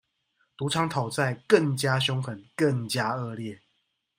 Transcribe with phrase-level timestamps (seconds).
[0.57, 3.61] 賭場討債更加兇狠、更加惡劣